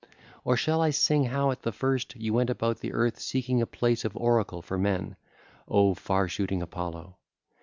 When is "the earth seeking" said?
2.79-3.61